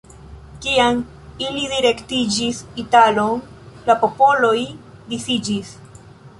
Kiam 0.65 1.01
ili 1.47 1.67
direktiĝis 1.73 2.63
Italion 2.85 3.45
la 3.91 3.99
popoloj 4.07 4.57
disiĝis. 5.15 5.79